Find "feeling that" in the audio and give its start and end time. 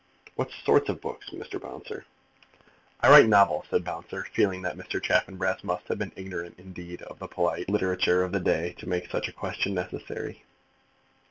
4.33-4.75